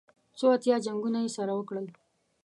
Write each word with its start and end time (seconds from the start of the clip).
څو 0.37 0.45
اتیا 0.55 0.75
جنګونه 0.85 1.19
یې 1.23 1.29
سره 1.37 1.51
وکړل. 1.55 1.87